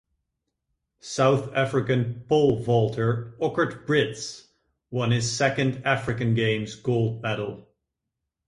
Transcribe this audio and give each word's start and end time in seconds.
South 1.01 1.53
African 1.53 2.23
pole 2.27 2.63
vaulter 2.63 3.35
Okkert 3.39 3.85
Brits 3.85 4.47
won 4.89 5.11
his 5.11 5.31
second 5.31 5.85
African 5.85 6.33
Games 6.33 6.73
gold 6.73 7.21
medal. 7.21 7.67